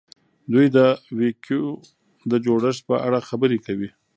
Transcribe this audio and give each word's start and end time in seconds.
دوی 0.53 0.65
د 0.75 0.77
وییکو 1.17 1.61
د 2.31 2.33
جوړښت 2.45 2.81
په 2.89 2.95
اړه 3.07 3.19
خبرې 3.29 3.57
کوي. 3.65 3.89